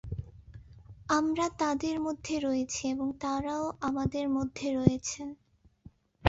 আমরা 1.09 1.45
তাঁদের 1.59 1.95
মধ্যে 1.99 2.35
রয়েছি 2.39 2.81
এবং 2.87 3.07
তাঁরাও 3.19 3.65
আমাদের 3.81 4.25
মধ্যে 4.29 4.67
রয়েছেন। 4.75 5.27